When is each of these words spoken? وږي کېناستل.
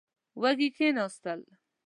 وږي 0.41 0.69
کېناستل. 0.77 1.41